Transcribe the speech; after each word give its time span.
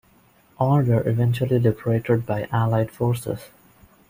All 0.57 0.81
were 0.81 1.07
eventually 1.07 1.59
liberated 1.59 2.25
by 2.25 2.47
Allied 2.51 2.89
forces. 2.89 3.51